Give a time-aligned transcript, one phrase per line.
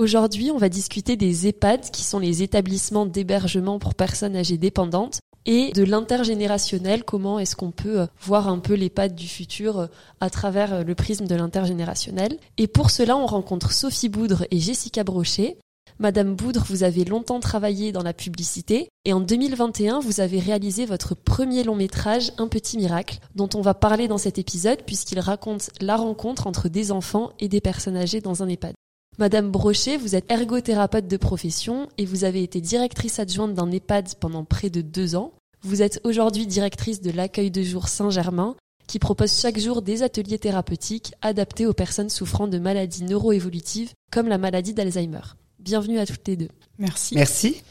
[0.00, 5.20] Aujourd'hui, on va discuter des EHPAD, qui sont les établissements d'hébergement pour personnes âgées dépendantes,
[5.44, 9.86] et de l'intergénérationnel, comment est-ce qu'on peut euh, voir un peu l'EHPAD du futur euh,
[10.20, 12.38] à travers euh, le prisme de l'intergénérationnel.
[12.56, 15.58] Et pour cela, on rencontre Sophie Boudre et Jessica Brochet.
[15.98, 20.86] Madame Boudre, vous avez longtemps travaillé dans la publicité et en 2021, vous avez réalisé
[20.86, 25.20] votre premier long métrage Un petit miracle dont on va parler dans cet épisode puisqu'il
[25.20, 28.72] raconte la rencontre entre des enfants et des personnes âgées dans un EHPAD.
[29.20, 34.14] Madame Brochet, vous êtes ergothérapeute de profession et vous avez été directrice adjointe d'un EHPAD
[34.18, 35.34] pendant près de deux ans.
[35.60, 38.56] Vous êtes aujourd'hui directrice de l'accueil de jour Saint-Germain
[38.86, 44.26] qui propose chaque jour des ateliers thérapeutiques adaptés aux personnes souffrant de maladies neuroévolutives comme
[44.26, 45.20] la maladie d'Alzheimer.
[45.58, 46.48] Bienvenue à toutes les deux.
[46.78, 47.14] Merci.
[47.14, 47.62] Merci.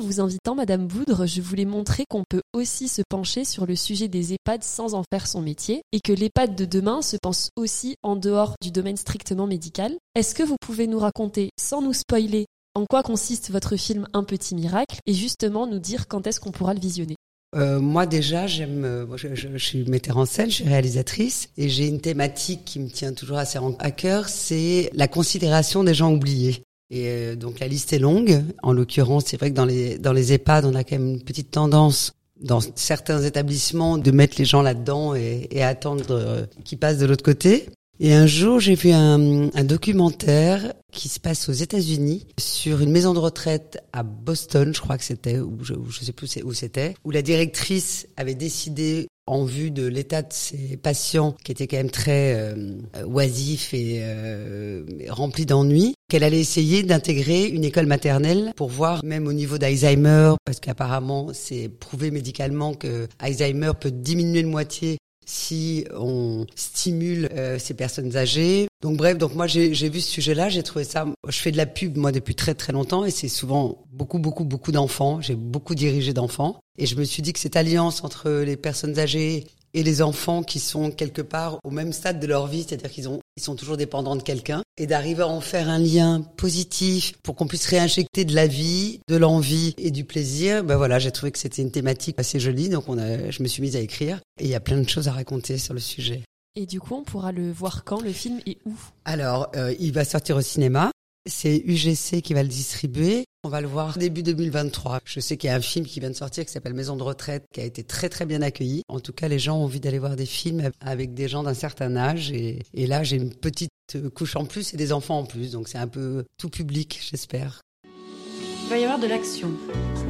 [0.00, 3.76] En vous invitant, Madame Boudre, je voulais montrer qu'on peut aussi se pencher sur le
[3.76, 7.50] sujet des EHPAD sans en faire son métier et que l'EHPAD de demain se pense
[7.54, 9.92] aussi en dehors du domaine strictement médical.
[10.14, 14.24] Est-ce que vous pouvez nous raconter, sans nous spoiler, en quoi consiste votre film Un
[14.24, 17.16] petit miracle et justement nous dire quand est-ce qu'on pourra le visionner?
[17.54, 18.86] Euh, moi déjà, j'aime.
[18.86, 22.88] Euh, je, suis metteur en scène, je suis réalisatrice, et j'ai une thématique qui me
[22.88, 26.62] tient toujours assez à cœur, c'est la considération des gens oubliés.
[26.90, 28.42] Et euh, donc la liste est longue.
[28.62, 31.22] En l'occurrence, c'est vrai que dans les dans les EHPAD, on a quand même une
[31.22, 36.78] petite tendance dans certains établissements de mettre les gens là-dedans et, et attendre euh, qu'ils
[36.78, 37.66] passent de l'autre côté.
[38.02, 42.90] Et un jour, j'ai vu un, un, documentaire qui se passe aux États-Unis sur une
[42.90, 46.54] maison de retraite à Boston, je crois que c'était, ou je, je sais plus où
[46.54, 51.68] c'était, où la directrice avait décidé en vue de l'état de ses patients qui étaient
[51.68, 52.74] quand même très euh,
[53.06, 59.28] oisifs et euh, remplis d'ennuis, qu'elle allait essayer d'intégrer une école maternelle pour voir même
[59.28, 64.98] au niveau d'Alzheimer, parce qu'apparemment c'est prouvé médicalement que Alzheimer peut diminuer de moitié
[65.30, 68.66] si on stimule euh, ces personnes âgées.
[68.82, 71.06] Donc bref, donc moi j'ai vu ce sujet-là, j'ai trouvé ça.
[71.28, 74.44] Je fais de la pub moi depuis très très longtemps et c'est souvent beaucoup beaucoup
[74.44, 75.20] beaucoup d'enfants.
[75.20, 78.98] J'ai beaucoup dirigé d'enfants et je me suis dit que cette alliance entre les personnes
[78.98, 82.90] âgées et les enfants qui sont quelque part au même stade de leur vie, c'est-à-dire
[82.90, 86.20] qu'ils ont ils sont toujours dépendants de quelqu'un, et d'arriver à en faire un lien
[86.36, 90.62] positif pour qu'on puisse réinjecter de la vie, de l'envie et du plaisir.
[90.62, 93.48] Ben voilà, j'ai trouvé que c'était une thématique assez jolie, donc on a, je me
[93.48, 95.80] suis mise à écrire, et il y a plein de choses à raconter sur le
[95.80, 96.22] sujet.
[96.56, 98.02] Et du coup, on pourra le voir quand?
[98.02, 98.74] Le film et où?
[99.04, 100.90] Alors, euh, il va sortir au cinéma.
[101.26, 103.24] C'est UGC qui va le distribuer.
[103.44, 105.00] On va le voir début 2023.
[105.04, 107.02] Je sais qu'il y a un film qui vient de sortir qui s'appelle Maison de
[107.02, 108.82] retraite, qui a été très très bien accueilli.
[108.88, 111.54] En tout cas, les gens ont envie d'aller voir des films avec des gens d'un
[111.54, 112.30] certain âge.
[112.32, 113.70] Et, et là, j'ai une petite
[114.14, 115.52] couche en plus et des enfants en plus.
[115.52, 117.60] Donc c'est un peu tout public, j'espère.
[117.84, 119.50] Il va y avoir de l'action.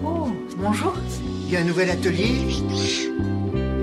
[0.05, 0.29] Oh,
[0.59, 0.95] bonjour.
[1.47, 2.31] Il y a un nouvel atelier.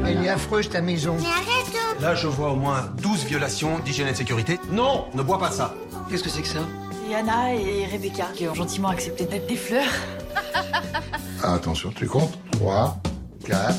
[0.05, 1.17] Elle est affreuse ta maison.
[1.19, 4.59] Mais arrête Là, je vois au moins 12 violations d'hygiène et de sécurité.
[4.71, 5.75] Non, ne bois pas ça.
[6.09, 6.61] Qu'est-ce que c'est que ça?
[7.07, 9.83] C'est Anna et Rebecca qui ont gentiment accepté de mettre des fleurs.
[11.43, 12.37] ah, attention, tu comptes?
[12.51, 12.97] 3,
[13.45, 13.75] 4.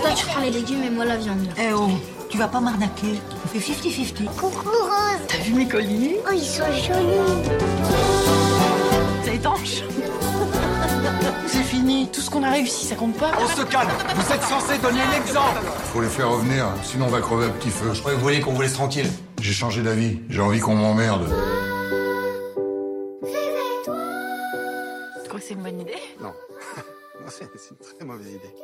[0.00, 1.46] Toi, tu prends les légumes et moi la viande.
[1.58, 1.90] Eh oh,
[2.30, 3.20] tu vas pas m'arnaquer.
[3.44, 4.24] On fait 50-50.
[4.36, 5.20] Coucou Rose.
[5.28, 7.50] T'as vu mes colliers Oh, ils sont jolis.
[9.24, 9.82] C'est étanche.
[11.46, 12.08] C'est fini.
[12.10, 13.32] Tout ce qu'on a réussi, ça compte pas.
[13.38, 13.90] On se calme.
[14.14, 15.60] Vous êtes censé donner l'exemple.
[15.92, 17.90] Faut les faire revenir, sinon on va crever un petit feu.
[17.92, 19.10] Je croyais que vous vouliez qu'on vous laisse tranquille.
[19.42, 20.20] J'ai changé d'avis.
[20.30, 21.26] J'ai envie qu'on m'emmerde.
[25.20, 25.98] Tu crois que c'est une bonne idée?
[26.20, 26.32] Non.
[27.28, 28.54] c'est une très mauvaise idée.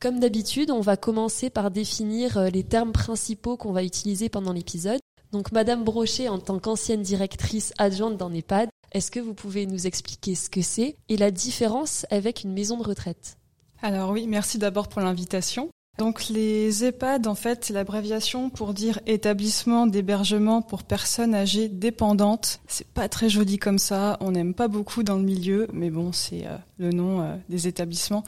[0.00, 4.54] Comme d'habitude, on va commencer par définir euh, les termes principaux qu'on va utiliser pendant
[4.54, 5.00] l'épisode.
[5.32, 9.86] Donc, Madame Brochet, en tant qu'ancienne directrice adjointe d'un EHPAD, est-ce que vous pouvez nous
[9.86, 13.36] expliquer ce que c'est et la différence avec une maison de retraite?
[13.82, 15.68] Alors oui, merci d'abord pour l'invitation.
[15.98, 22.60] Donc les EHPAD, en fait, c'est l'abréviation pour dire établissement d'hébergement pour personnes âgées dépendantes.
[22.68, 26.12] C'est pas très joli comme ça, on n'aime pas beaucoup dans le milieu, mais bon,
[26.12, 28.24] c'est euh, le nom euh, des établissements.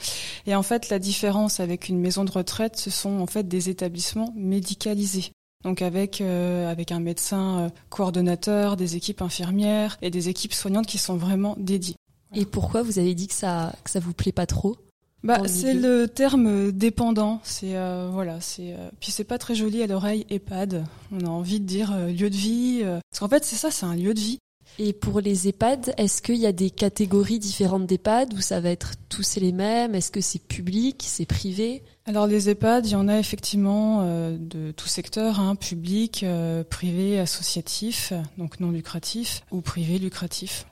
[0.47, 3.69] Et en fait, la différence avec une maison de retraite, ce sont en fait des
[3.69, 5.33] établissements médicalisés.
[5.65, 10.87] Donc avec euh, avec un médecin euh, coordonnateur, des équipes infirmières et des équipes soignantes
[10.87, 11.97] qui sont vraiment dédiées.
[12.35, 14.77] Et pourquoi vous avez dit que ça que ça vous plaît pas trop?
[15.25, 17.41] Bah, c'est le terme dépendant.
[17.43, 20.85] C'est euh, voilà, c'est euh, puis c'est pas très joli à l'oreille EHPAD.
[21.11, 23.87] On a envie de dire euh, lieu de vie, parce qu'en fait c'est ça, c'est
[23.87, 24.39] un lieu de vie.
[24.81, 28.71] Et pour les EHPAD, est-ce qu'il y a des catégories différentes d'EHPAD où ça va
[28.71, 29.97] être tous les mêmes?
[29.97, 31.83] Est-ce que c'est public, c'est privé?
[32.05, 36.25] Alors les EHPAD, il y en a effectivement de tout secteur, hein, public,
[36.71, 40.65] privé, associatif, donc non lucratif, ou privé lucratif.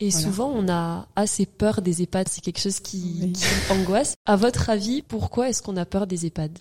[0.00, 0.26] Et Voilà.
[0.26, 2.28] souvent, on a assez peur des EHPAD.
[2.28, 3.32] C'est quelque chose qui, Oui.
[3.32, 4.14] qui angoisse.
[4.26, 6.56] À votre avis, pourquoi est-ce qu'on a peur des EHPAD?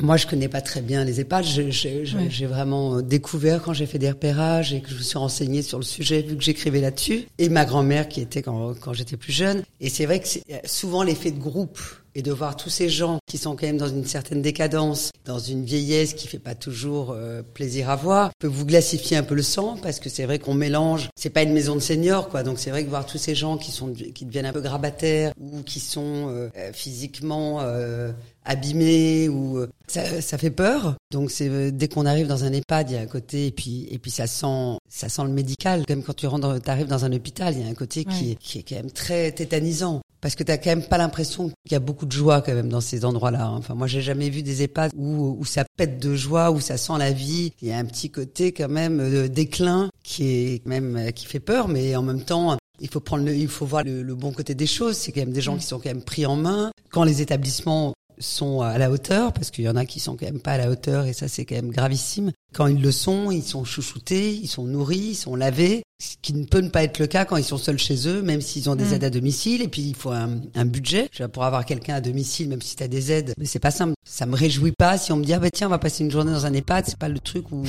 [0.00, 1.44] Moi, je connais pas très bien les EHPAD.
[1.44, 5.62] J'ai vraiment euh, découvert quand j'ai fait des repérages et que je me suis renseignée
[5.62, 7.26] sur le sujet, vu que j'écrivais là-dessus.
[7.38, 9.62] Et ma grand-mère qui était quand, quand j'étais plus jeune.
[9.80, 10.26] Et c'est vrai que
[10.64, 11.78] souvent l'effet de groupe
[12.14, 15.38] et de voir tous ces gens qui sont quand même dans une certaine décadence, dans
[15.38, 19.34] une vieillesse qui fait pas toujours euh, plaisir à voir, peut vous glacifier un peu
[19.34, 21.08] le sang parce que c'est vrai qu'on mélange.
[21.16, 23.56] C'est pas une maison de seniors quoi, donc c'est vrai que voir tous ces gens
[23.56, 28.12] qui sont qui deviennent un peu grabataires ou qui sont euh, physiquement euh,
[28.44, 30.96] abîmés ou euh, ça, ça, fait peur.
[31.10, 33.86] Donc c'est dès qu'on arrive dans un EHPAD, il y a un côté et puis
[33.90, 35.84] et puis ça sent ça sent le médical.
[35.86, 38.34] Comme quand tu rentres, arrives dans un hôpital, il y a un côté qui est
[38.36, 41.74] qui est quand même très tétanisant parce que t'as quand même pas l'impression qu'il y
[41.74, 43.44] a beaucoup de joie quand même dans ces endroits-là.
[43.44, 43.56] Hein.
[43.58, 46.76] Enfin, moi, j'ai jamais vu des EHPAD où, où ça pète de joie, où ça
[46.76, 47.52] sent la vie.
[47.60, 51.26] Il y a un petit côté quand même de déclin qui est même euh, qui
[51.26, 54.14] fait peur, mais en même temps, il faut prendre le, il faut voir le, le
[54.14, 54.96] bon côté des choses.
[54.96, 56.70] C'est quand même des gens qui sont quand même pris en main.
[56.90, 60.26] Quand les établissements sont à la hauteur, parce qu'il y en a qui sont quand
[60.26, 62.32] même pas à la hauteur, et ça c'est quand même gravissime.
[62.54, 66.34] Quand ils le sont, ils sont chouchoutés, ils sont nourris, ils sont lavés, ce qui
[66.34, 68.68] ne peut ne pas être le cas quand ils sont seuls chez eux, même s'ils
[68.68, 68.92] ont des mm.
[68.94, 71.08] aides à domicile, et puis il faut un, un budget.
[71.32, 73.94] Pour avoir quelqu'un à domicile, même si tu as des aides, mais c'est pas simple.
[74.04, 76.10] Ça me réjouit pas si on me dit, ah bah tiens, on va passer une
[76.10, 77.64] journée dans un EHPAD, c'est pas le truc où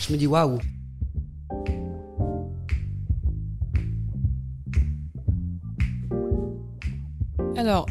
[0.00, 0.58] je me dis, waouh.
[7.56, 7.86] Alors,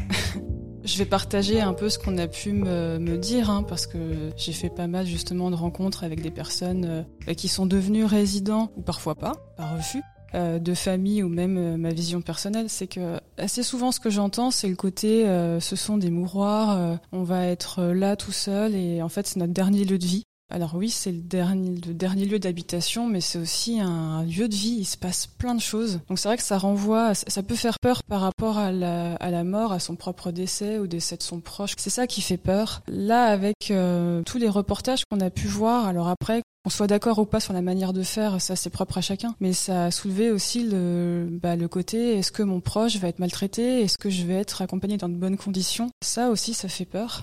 [0.84, 3.98] je vais partager un peu ce qu'on a pu me, dire, hein, parce que
[4.36, 8.70] j'ai fait pas mal justement de rencontres avec des personnes euh, qui sont devenues résidents,
[8.76, 10.02] ou parfois pas, par refus,
[10.34, 14.10] euh, de famille ou même euh, ma vision personnelle, c'est que assez souvent ce que
[14.10, 15.24] j'entends, c'est le côté
[15.60, 19.52] ce sont des mouroirs, on va être là tout seul et en fait c'est notre
[19.52, 20.24] dernier lieu de vie.
[20.50, 24.76] Alors oui, c'est le dernier, lieu d'habitation, mais c'est aussi un lieu de vie.
[24.78, 26.00] Il se passe plein de choses.
[26.08, 29.72] Donc c'est vrai que ça renvoie, ça peut faire peur par rapport à la, mort,
[29.72, 31.72] à son propre décès ou décès de son proche.
[31.78, 32.82] C'est ça qui fait peur.
[32.88, 37.18] Là, avec euh, tous les reportages qu'on a pu voir, alors après, qu'on soit d'accord
[37.18, 39.34] ou pas sur la manière de faire, ça c'est propre à chacun.
[39.40, 43.18] Mais ça a soulevé aussi le, bah, le côté est-ce que mon proche va être
[43.18, 43.82] maltraité?
[43.82, 45.90] Est-ce que je vais être accompagné dans de bonnes conditions?
[46.02, 47.22] Ça aussi, ça fait peur.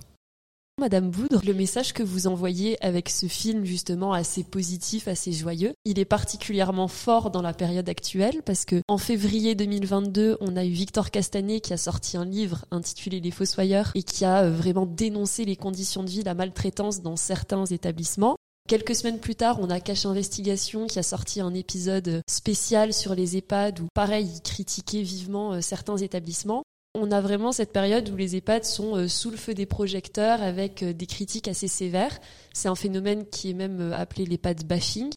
[0.81, 5.74] Madame Boudre, le message que vous envoyez avec ce film justement assez positif, assez joyeux,
[5.86, 10.66] il est particulièrement fort dans la période actuelle parce que en février 2022, on a
[10.66, 14.51] eu Victor Castanet qui a sorti un livre intitulé Les Fossoyeurs et qui a euh,
[14.51, 18.38] vraiment dénoncé les conditions de vie, la maltraitance dans certains établissements.
[18.68, 23.13] Quelques semaines plus tard, on a Cache Investigation qui a sorti un épisode spécial sur
[23.13, 26.63] les EHPAD où, pareil, il critiquait vivement euh, certains établissements.
[26.93, 30.41] On a vraiment cette période où les EHPAD sont euh, sous le feu des projecteurs
[30.41, 32.19] avec euh, des critiques assez sévères.
[32.51, 35.09] C'est un phénomène qui est même euh, appelé l'EHPAD bashing.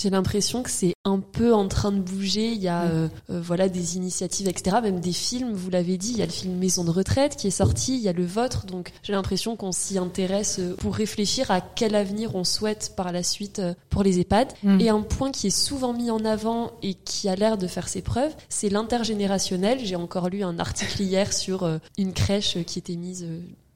[0.00, 2.52] J'ai l'impression que c'est un peu en train de bouger.
[2.52, 4.78] Il y a euh, euh, voilà des initiatives, etc.
[4.82, 5.52] Même des films.
[5.52, 7.96] Vous l'avez dit, il y a le film Maison de retraite qui est sorti.
[7.96, 8.64] Il y a le vôtre.
[8.64, 13.12] Donc j'ai l'impression qu'on s'y intéresse euh, pour réfléchir à quel avenir on souhaite par
[13.12, 13.60] la suite
[13.90, 14.54] pour les EHPAD.
[14.62, 14.80] Mm.
[14.80, 17.88] Et un point qui est souvent mis en avant et qui a l'air de faire
[17.88, 19.78] ses preuves, c'est l'intergénérationnel.
[19.84, 21.68] J'ai encore lu un article hier sur
[21.98, 23.26] une crèche qui était mise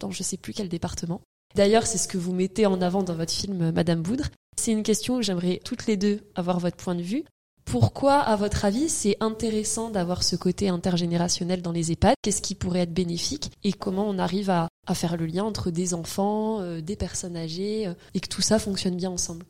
[0.00, 1.20] dans je sais plus quel département.
[1.54, 4.24] D'ailleurs, c'est ce que vous mettez en avant dans votre film Madame Boudre.
[4.60, 7.24] C'est une question où j'aimerais toutes les deux avoir votre point de vue.
[7.66, 12.14] Pourquoi, à votre avis, c'est intéressant d'avoir ce côté intergénérationnel dans les EHPAD?
[12.22, 13.50] Qu'est-ce qui pourrait être bénéfique?
[13.64, 17.88] Et comment on arrive à, faire le lien entre des enfants, euh, des personnes âgées,
[17.88, 19.44] euh, et que tout ça fonctionne bien ensemble?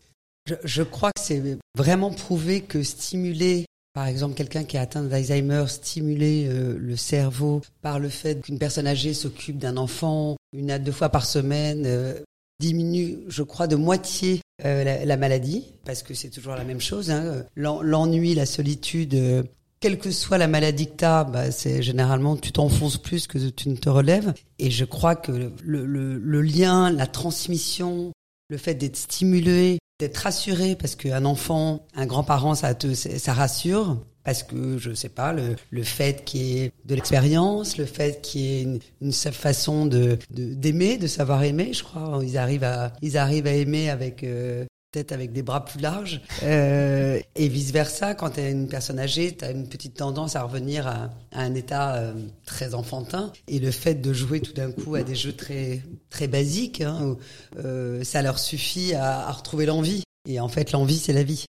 [0.64, 5.64] Je, crois que c'est vraiment prouvé que stimuler par exemple, quelqu'un qui est atteint d'Alzheimer,
[5.68, 10.78] stimuler euh, le cerveau par le fait qu'une personne âgée s'occupe d'un enfant une à
[10.78, 12.14] deux fois par semaine,
[12.60, 16.80] diminue, je crois, de moitié euh, la, la, maladie, parce que c'est toujours la même
[16.80, 17.11] chose.
[17.11, 17.44] Hein.
[17.56, 19.42] L'ennui, la solitude, euh,
[19.80, 23.38] quelle que soit la maladie que tu as, bah, c'est généralement tu t'enfonces plus que
[23.50, 24.35] tu ne te relèves.
[24.58, 28.12] Et je crois que le lien, la transmission,
[28.49, 33.99] le fait d'être stimulé, d'être rassuré, parce qu'un enfant, un grand-parent, ça te, ça rassure
[34.26, 38.21] parce que je sais pas le, le fait qu'il y ait de l'expérience, le fait
[38.21, 42.21] qu'il y ait une, une façon de d'aimer, de, savoir aimer, je crois.
[42.25, 46.21] Ils arrivent à ils arrivent à aimer avec euh, peut-être avec des bras plus larges
[46.42, 48.16] euh, et vice versa.
[48.16, 51.42] Quand tu es une personne âgée, tu as une petite tendance à revenir à, à
[51.42, 52.12] un état euh,
[52.47, 53.33] très enfantin.
[53.47, 57.16] Et le fait de jouer tout d'un coup à des jeux très très basiques, hein,
[57.64, 60.02] euh, ça leur suffit à, à retrouver l'envie.
[60.28, 61.45] Et en fait, l'envie, c'est la vie.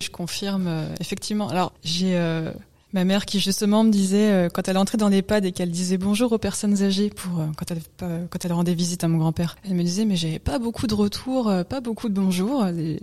[0.00, 1.48] Je confirme, euh, effectivement.
[1.48, 2.52] Alors, j'ai euh,
[2.92, 5.98] ma mère qui justement me disait, euh, quand elle entrait dans l'EHPAD et qu'elle disait
[5.98, 9.74] bonjour aux personnes âgées pour quand elle quand elle rendait visite à mon grand-père, elle
[9.74, 12.64] me disait mais j'avais pas beaucoup de retours, pas beaucoup de bonjour.
[12.66, 13.00] Les,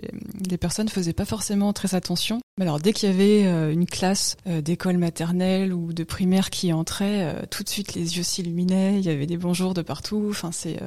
[0.49, 2.39] les personnes faisaient pas forcément très attention.
[2.61, 7.63] Alors dès qu'il y avait une classe d'école maternelle ou de primaire qui entrait, tout
[7.63, 10.27] de suite les yeux s'illuminaient, il y avait des bonjours de partout.
[10.29, 10.79] Enfin c'est,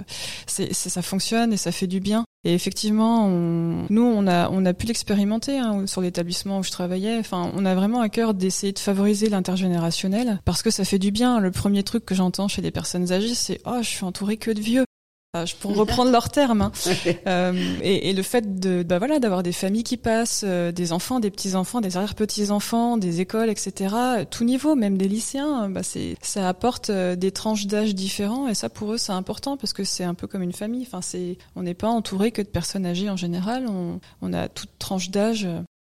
[0.47, 2.25] c'est, ça fonctionne et ça fait du bien.
[2.45, 6.71] Et effectivement, on, nous on a on a pu l'expérimenter hein, sur l'établissement où je
[6.71, 7.19] travaillais.
[7.19, 11.11] Enfin, on a vraiment à cœur d'essayer de favoriser l'intergénérationnel parce que ça fait du
[11.11, 11.41] bien.
[11.41, 14.53] Le premier truc que j'entends chez les personnes âgées, c'est oh je suis entouré que
[14.53, 14.85] de vieux
[15.61, 16.63] pour reprendre leurs termes.
[16.63, 16.73] Hein.
[17.27, 20.93] euh, et, et, le fait de, bah voilà, d'avoir des familles qui passent, euh, des
[20.93, 23.95] enfants, des petits enfants, des arrière petits enfants, des écoles, etc.
[24.31, 28.49] Tout niveau, même des lycéens, bah c'est, ça apporte euh, des tranches d'âge différents.
[28.49, 30.85] Et ça, pour eux, c'est important parce que c'est un peu comme une famille.
[30.87, 33.67] Enfin, c'est, on n'est pas entouré que de personnes âgées en général.
[33.69, 35.47] On, on a toute tranche d'âge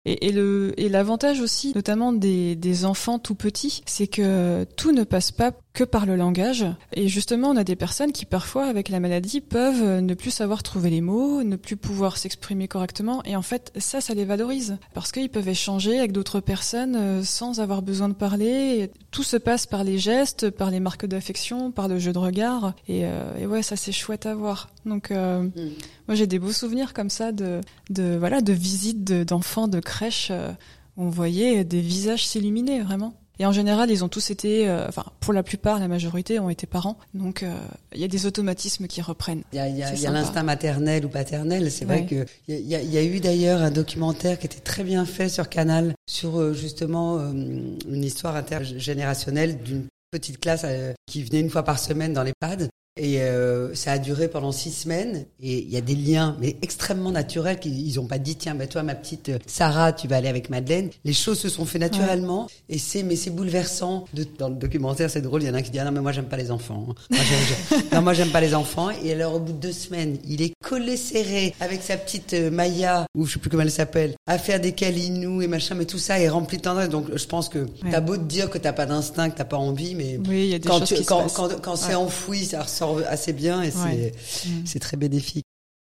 [0.05, 4.91] et, et, le et l'avantage aussi, notamment des, des enfants tout petits, c'est que tout
[4.91, 6.65] ne passe pas que par le langage.
[6.93, 10.61] Et justement, on a des personnes qui parfois, avec la maladie, peuvent ne plus savoir
[10.61, 13.23] trouver les mots, ne plus pouvoir s'exprimer correctement.
[13.25, 17.23] Et en fait, ça, ça les valorise parce qu'ils peuvent échanger avec d'autres personnes euh,
[17.23, 18.91] sans avoir besoin de parler.
[19.11, 22.73] Tout se passe par les gestes, par les marques d'affection, par le jeu de regard.
[22.87, 24.69] Et, euh, et ouais, ça c'est chouette à voir.
[24.85, 25.71] Donc, euh, mm.
[26.07, 30.29] moi, j'ai des beaux souvenirs comme ça de, de voilà, de visites d'enfants de, crèche
[30.31, 30.51] euh,
[30.97, 33.13] où on voyait des visages s'illuminer vraiment.
[33.39, 36.49] Et en général, ils ont tous été, euh, enfin, pour la plupart, la majorité ont
[36.49, 36.97] été parents.
[37.13, 37.55] Donc, euh,
[37.93, 39.43] il y a des automatismes qui reprennent.
[39.53, 41.71] Il y a, y a, y a l'instinct maternel ou paternel.
[41.71, 45.05] C'est vrai que il y, y, a eu d'ailleurs un documentaire qui était très bien
[45.05, 50.65] fait sur Canal sur justement une histoire intergénérationnelle d'une petite classe
[51.07, 54.51] qui venait une fois par semaine dans les l'EHPAD et euh, ça a duré pendant
[54.51, 55.25] six semaines.
[55.41, 57.59] Et il y a des liens, mais extrêmement naturels.
[57.65, 60.49] Ils ont pas dit tiens, bah toi ma petite euh, Sarah, tu vas aller avec
[60.49, 60.89] Madeleine.
[61.03, 62.47] Les choses se sont fait naturellement.
[62.69, 64.05] Et c'est mais c'est bouleversant.
[64.13, 65.41] De, dans le documentaire, c'est drôle.
[65.43, 66.87] Il y en a un qui dit ah non mais moi j'aime pas les enfants.
[66.89, 66.93] Hein.
[67.11, 68.89] Moi, non moi j'aime pas les enfants.
[69.03, 72.51] Et alors au bout de deux semaines, il est collé serré avec sa petite euh,
[72.51, 75.85] Maya ou je sais plus comment elle s'appelle, à faire des câlinous et machin, mais
[75.85, 76.89] tout ça est rempli de tendresse.
[76.89, 77.91] Donc je pense que ouais.
[77.91, 80.53] t'as beau te dire que t'as pas d'instinct, que t'as pas envie, mais oui, y
[80.53, 82.63] a des quand, choses tu, qui quand, se quand, quand c'est enfoui, ça
[83.07, 84.11] assez bien et Ouais.
[84.17, 84.65] c'est Mm.
[84.65, 85.45] c'est très bénéfique.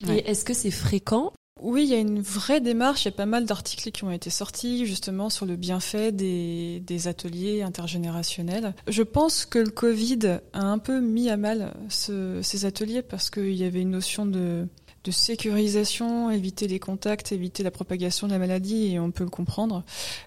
[0.09, 1.31] Et est-ce que c'est fréquent?
[1.62, 3.03] Oui, il y a une vraie démarche.
[3.05, 6.81] Il y a pas mal d'articles qui ont été sortis justement sur le bienfait des,
[6.85, 8.73] des ateliers intergénérationnels.
[8.88, 13.29] Je pense que le Covid a un peu mis à mal ce, ces ateliers parce
[13.29, 14.67] qu'il y avait une notion de,
[15.03, 19.29] de sécurisation, éviter les contacts, éviter la propagation de la maladie, et on peut le
[19.29, 19.83] comprendre.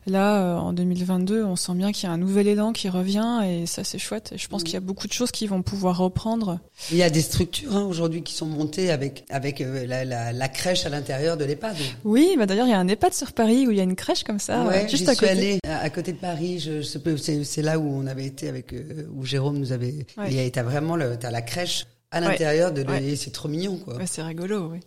[0.07, 3.41] Là, euh, en 2022, on sent bien qu'il y a un nouvel élan qui revient,
[3.47, 4.33] et ça, c'est chouette.
[4.35, 6.61] Et je pense qu'il y a beaucoup de choses qui vont pouvoir reprendre.
[6.91, 10.33] Il y a des structures hein, aujourd'hui qui sont montées avec avec euh, la, la,
[10.33, 11.77] la, crèche à l'intérieur de l'EHPAD.
[12.05, 13.97] Oui, bah d'ailleurs, il y a un EHPAD sur Paris où il y a une
[13.97, 15.33] crèche comme ça, ouais, juste à suis côté.
[15.33, 16.59] allée à côté de Paris.
[16.59, 20.07] Je, je c'est, là où on avait été avec euh, où Jérôme nous avait.
[20.19, 20.35] Ouais.
[20.35, 23.17] Et t'as vraiment le, la crèche à l'intérieur de Ouais.
[23.17, 23.97] c'est trop mignon quoi.
[23.97, 24.81] Ouais, c'est rigolo, oui.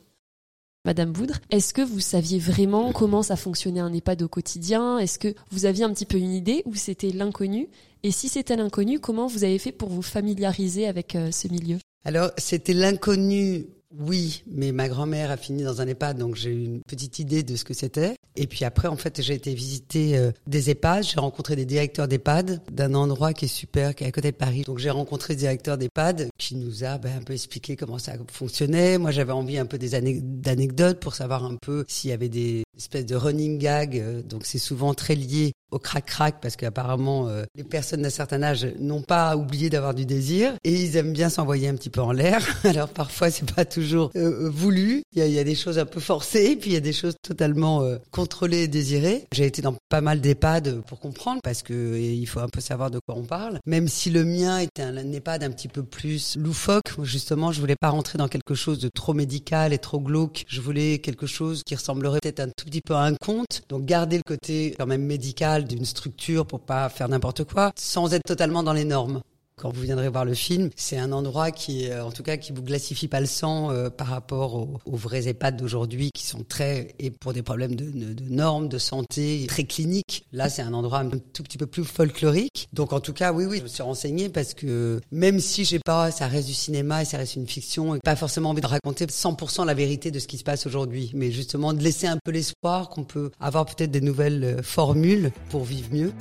[0.85, 4.97] Madame Boudre, est-ce que vous saviez vraiment comment ça fonctionnait un EHPAD au quotidien?
[4.97, 7.67] Est-ce que vous aviez un petit peu une idée ou c'était l'inconnu?
[8.03, 11.77] Et si c'était l'inconnu, comment vous avez fait pour vous familiariser avec euh, ce milieu?
[12.05, 13.65] Alors c'était l'inconnu.
[13.97, 17.41] Oui, mais ma grand-mère a fini dans un EHPAD, donc j'ai eu une petite idée
[17.41, 18.15] de ce que c'était.
[18.35, 21.03] Et puis après, en fait, j'ai été visiter euh, des EHPAD.
[21.03, 24.37] J'ai rencontré des directeurs d'EHPAD d'un endroit qui est super, qui est à côté de
[24.37, 24.61] Paris.
[24.61, 28.13] Donc j'ai rencontré des directeurs d'EHPAD qui nous a ben, un peu expliqué comment ça
[28.31, 28.99] fonctionnait.
[28.99, 32.29] Moi, j'avais envie un peu des ane- d'anecdotes pour savoir un peu s'il y avait
[32.29, 33.97] des espèces de running gags.
[33.97, 38.41] Euh, Donc c'est souvent très lié au crac-crac parce qu'apparemment euh, les personnes d'un certain
[38.43, 42.01] âge n'ont pas oublié d'avoir du désir et ils aiment bien s'envoyer un petit peu
[42.01, 42.45] en l'air.
[42.63, 45.03] Alors parfois c'est pas toujours euh, voulu.
[45.13, 46.93] Il y, a, y, a, des choses un peu forcées, puis il y a des
[46.93, 49.25] choses totalement euh, contrôlées et désirées.
[49.31, 52.91] J'ai été dans pas mal d'EHPAD pour comprendre parce que il faut un peu savoir
[52.91, 53.59] de quoi on parle.
[53.65, 57.59] Même si le mien était un, un EHPAD un petit peu plus loufoque, justement je
[57.59, 60.45] voulais pas rentrer dans quelque chose de trop médical et trop glauque.
[60.47, 63.63] Je voulais quelque chose qui ressemblerait peut-être un tout petit peu un conte.
[63.69, 68.13] Donc garder le côté quand même médical d'une structure pour pas faire n'importe quoi, sans
[68.13, 69.21] être totalement dans les normes.
[69.59, 72.63] Quand vous viendrez voir le film, c'est un endroit qui, en tout cas, qui vous
[72.63, 77.11] glassifie pas le sang euh, par rapport aux, vrais EHPAD d'aujourd'hui, qui sont très et
[77.11, 80.25] pour des problèmes de, normes, de santé, très cliniques.
[80.31, 82.69] Là, c'est un endroit un tout petit peu plus folklorique.
[82.71, 85.79] Donc, en tout cas, oui, oui, je me suis renseignée parce que même si j'ai
[85.79, 88.67] pas, ça reste du cinéma et ça reste une fiction, et pas forcément envie de
[88.67, 92.17] raconter 100% la vérité de ce qui se passe aujourd'hui, mais justement de laisser un
[92.23, 96.13] peu l'espoir qu'on peut avoir peut-être des nouvelles euh, formules pour vivre mieux.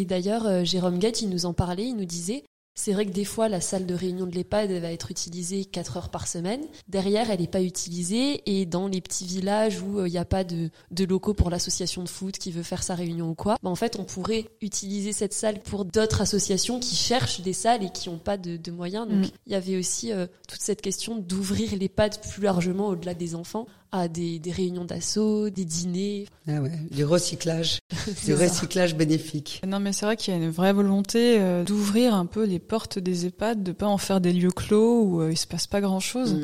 [0.00, 2.44] Et d'ailleurs, euh, Jérôme Guette, nous en parlait, il nous disait,
[2.78, 5.96] c'est vrai que des fois, la salle de réunion de l'EHPAD va être utilisée 4
[5.96, 6.60] heures par semaine.
[6.88, 8.40] Derrière, elle n'est pas utilisée.
[8.46, 12.04] Et dans les petits villages où il n'y a pas de, de locaux pour l'association
[12.04, 15.12] de foot qui veut faire sa réunion ou quoi, bah, en fait, on pourrait utiliser
[15.12, 18.70] cette salle pour d'autres associations qui cherchent des salles et qui n'ont pas de, de,
[18.70, 19.08] moyens.
[19.08, 19.30] Donc, Mm.
[19.46, 23.66] il y avait aussi euh, toute cette question d'ouvrir l'EHPAD plus largement au-delà des enfants
[23.90, 26.26] à des, des réunions d'assaut, des dîners.
[26.46, 27.78] Ah ouais, du recyclage,
[28.26, 28.36] du ça.
[28.36, 29.62] recyclage bénéfique.
[29.66, 32.58] Non, mais c'est vrai qu'il y a une vraie volonté euh, d'ouvrir un peu les
[32.68, 35.66] portes des EHPAD, de pas en faire des lieux clos où euh, il se passe
[35.66, 36.42] pas grand-chose, Mm.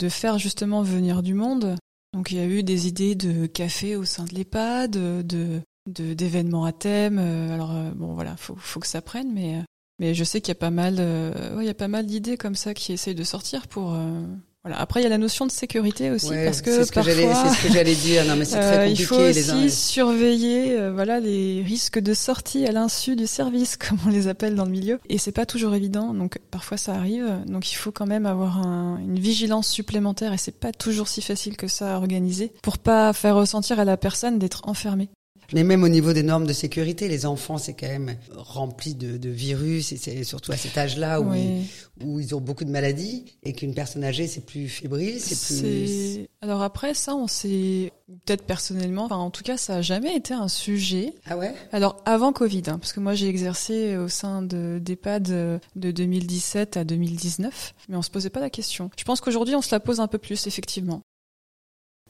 [0.00, 1.76] de faire justement venir du monde.
[2.12, 4.90] Donc il y a eu des idées de café au sein de l'EHPAD,
[5.26, 7.18] de de- d'événements à thème.
[7.20, 9.62] euh, alors euh, bon voilà, faut faut que ça prenne, mais
[9.98, 12.06] mais je sais qu'il y a pas mal, euh, ouais, il y a pas mal
[12.06, 13.92] d'idées comme ça qui essayent de sortir pour.
[13.94, 14.22] euh,
[14.64, 14.78] voilà.
[14.80, 17.02] Après, il y a la notion de sécurité aussi, Ouais, parce que c'est ce que
[17.02, 18.24] j'allais, parfois, c'est ce que j'allais dire.
[18.26, 19.02] Non, mais c'est très euh, compliqué.
[19.02, 23.26] il faut les uns- aussi surveiller euh, voilà les risques de sortie à l'insu du
[23.26, 26.76] service comme on les appelle dans le milieu et c'est pas toujours évident donc parfois
[26.76, 30.72] ça arrive donc il faut quand même avoir un- une vigilance supplémentaire et c'est pas
[30.72, 34.62] toujours si facile que ça à organiser pour pas faire ressentir à la personne d'être
[34.68, 35.08] enfermée.
[35.52, 39.16] Mais même au niveau des normes de sécurité, les enfants, c'est quand même rempli de,
[39.16, 41.66] de virus, et c'est surtout à cet âge-là où, Oui.
[42.00, 45.56] ils, où ils ont beaucoup de maladies, et qu'une personne âgée, c'est plus fébrile, c'est
[45.60, 46.26] plus...
[46.42, 47.92] Alors après ça on s'est
[48.24, 51.54] peut-être personnellement enfin en tout cas ça a jamais été un sujet Ah ouais?
[51.70, 55.90] Alors avant Covid, hein, parce que moi j'ai exercé au sein de d'EHPAD euh, de
[55.90, 58.90] 2017 à 2019, mais on se posait pas la question.
[58.96, 61.02] Je pense qu'aujourd'hui on se la pose un peu plus effectivement.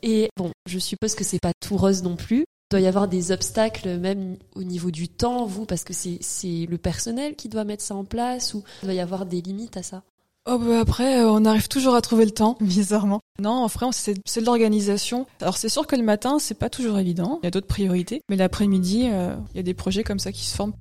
[0.03, 2.45] Et bon, je suppose que c'est pas tout rose non plus.
[2.71, 6.79] Doit y avoir des obstacles même au niveau du temps, vous, parce que c'est le
[6.79, 10.03] personnel qui doit mettre ça en place ou doit y avoir des limites à ça?
[10.47, 13.21] Oh bah après euh, on arrive toujours à trouver le temps, bizarrement.
[13.41, 15.27] Non, en vrai c'est de l'organisation.
[15.41, 18.23] Alors c'est sûr que le matin c'est pas toujours évident, il y a d'autres priorités,
[18.31, 20.73] mais l'après-midi euh, il y a des projets comme ça qui se forment.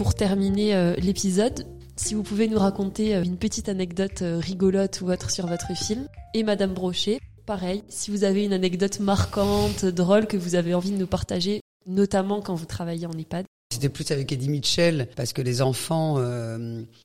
[0.00, 5.02] Pour terminer euh, l'épisode, si vous pouvez nous raconter euh, une petite anecdote euh, rigolote
[5.02, 6.06] ou autre sur votre film.
[6.32, 10.90] Et Madame Brochet, pareil, si vous avez une anecdote marquante, drôle que vous avez envie
[10.90, 13.44] de nous partager, notamment quand vous travaillez en EHPAD.
[13.70, 16.14] C'était plus avec Eddie Mitchell, parce que les enfants,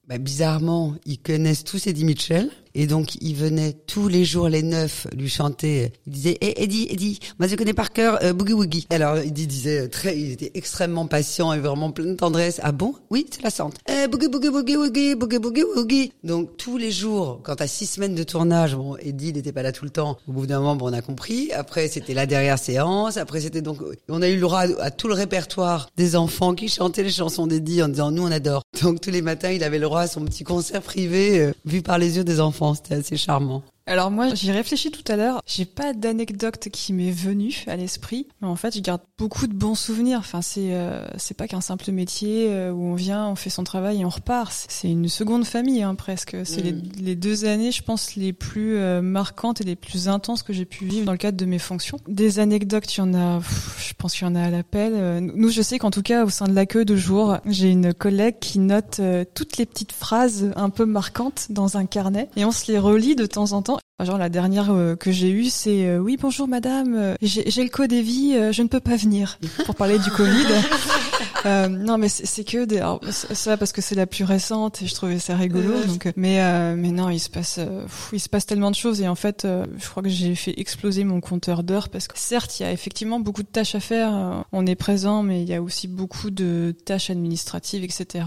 [0.07, 2.49] bah, bizarrement, ils connaissent tous Eddie Mitchell.
[2.77, 5.93] Et donc, ils venaient tous les jours, les neufs, lui chanter.
[6.05, 8.85] Ils disaient, hé, Eddie, Eddie, moi je connais par cœur euh, Boogie Woogie.
[8.89, 12.59] Alors, Eddie disait, très, il était extrêmement patient et vraiment plein de tendresse.
[12.61, 12.93] Ah bon?
[13.09, 13.75] Oui, c'est la sante.
[13.89, 16.11] Eh, Boogie Boogie Boogie Woogie, Boogie Boogie Woogie.
[16.25, 19.71] Donc, tous les jours, quand à six semaines de tournage, bon, Eddie n'était pas là
[19.71, 20.17] tout le temps.
[20.27, 21.53] Au bout d'un moment, bon, on a compris.
[21.53, 23.15] Après, c'était la dernière séance.
[23.15, 23.77] Après, c'était donc,
[24.09, 27.09] on a eu le droit à, à tout le répertoire des enfants qui chantaient les
[27.09, 28.63] chansons d'Eddie en disant, nous, on adore.
[28.83, 31.81] Donc, tous les matins, il avait le droit à son petit concert privé, euh, vu
[31.81, 32.64] par les yeux des enfants.
[32.73, 33.63] C'était assez charmant.
[33.87, 35.43] Alors moi, j'y réfléchis tout à l'heure.
[35.45, 39.53] J'ai pas d'anecdote qui m'est venue à l'esprit, mais en fait, je garde beaucoup de
[39.53, 40.17] bons souvenirs.
[40.19, 43.63] Enfin, c'est euh, c'est pas qu'un simple métier euh, où on vient, on fait son
[43.63, 44.51] travail et on repart.
[44.69, 46.35] C'est- une seconde famille hein, presque.
[46.45, 46.81] C'est Mm.
[46.97, 50.51] les, les deux années, je pense, les plus euh, marquantes et les plus intenses que
[50.51, 51.99] j'ai pu vivre dans le cadre de mes fonctions.
[52.07, 53.37] Des anecdotes, il y en a.
[53.37, 54.93] pff, je pense qu'il y en a à l'appel.
[54.95, 57.93] Euh, Nous, je sais qu'en tout cas, au sein de l'accueil de jour, j'ai une
[57.93, 58.99] collègue qui note
[59.35, 63.15] toutes les petites phrases un peu marquantes dans un carnet et on se les relit
[63.15, 63.74] de temps en temps.
[64.03, 67.69] Genre la dernière euh, que j'ai eue, c'est euh, oui bonjour madame, euh, j'ai le
[67.69, 70.47] Codévi, euh, je ne peux pas venir pour parler du Covid.
[71.45, 74.87] Euh, non mais c'est que des, alors, ça parce que c'est la plus récente et
[74.87, 75.83] je trouvais ça rigolo.
[75.85, 78.71] Donc euh, mais euh, mais non il se passe euh, pff, il se passe tellement
[78.71, 81.89] de choses et en fait euh, je crois que j'ai fait exploser mon compteur d'heures
[81.89, 85.23] parce que certes il y a effectivement beaucoup de tâches à faire, on est présent
[85.23, 88.25] mais il y a aussi beaucoup de tâches administratives etc.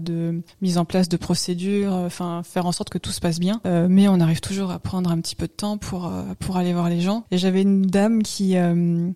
[0.00, 3.60] de mise en place de procédures, enfin faire en sorte que tout se passe bien.
[3.66, 6.72] Euh, mais on arrive toujours à prendre un petit peu de temps pour pour aller
[6.72, 7.24] voir les gens.
[7.30, 9.10] Et j'avais une dame qui euh,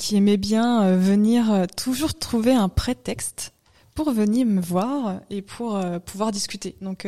[0.00, 3.52] qui aimait bien euh, venir euh, toujours trouver un prétexte
[3.94, 6.74] pour venir me voir et pour euh, pouvoir discuter.
[6.80, 7.06] Donc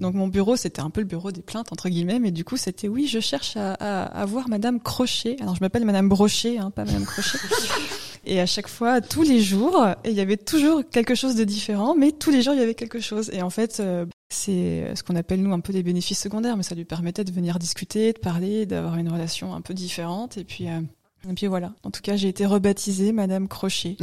[0.00, 2.56] donc mon bureau, c'était un peu le bureau des plaintes entre guillemets, mais du coup
[2.56, 5.36] c'était oui, je cherche à, à, à voir Madame Crochet.
[5.40, 7.38] Alors je m'appelle Madame Brochet, hein, pas Madame Crochet.
[8.26, 11.44] Et à chaque fois, tous les jours, et il y avait toujours quelque chose de
[11.44, 13.30] différent, mais tous les jours il y avait quelque chose.
[13.32, 13.82] Et en fait,
[14.28, 17.32] c'est ce qu'on appelle nous un peu des bénéfices secondaires, mais ça lui permettait de
[17.32, 20.36] venir discuter, de parler, d'avoir une relation un peu différente.
[20.36, 20.80] Et puis, euh,
[21.28, 21.72] et puis voilà.
[21.82, 23.96] En tout cas, j'ai été rebaptisée Madame Crochet.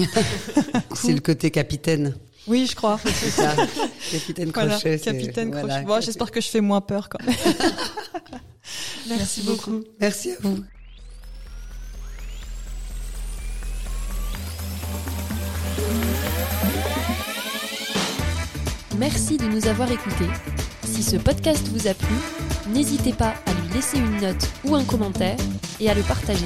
[0.96, 2.16] C'est le côté capitaine.
[2.48, 3.00] Oui, je crois.
[3.04, 3.56] C'est ça.
[4.12, 4.98] capitaine Voilà, Crochet.
[4.98, 5.86] c'est- Capitaine voilà, Crochet.
[5.86, 7.36] Bon, j'espère que je fais moins peur quand même.
[9.10, 9.84] Merci beaucoup.
[10.00, 10.58] Merci à vous.
[18.98, 20.30] Merci de nous avoir écoutés.
[20.84, 22.16] Si ce podcast vous a plu,
[22.74, 25.38] n'hésitez pas à lui laisser une note ou un commentaire
[25.80, 26.46] et à le partager.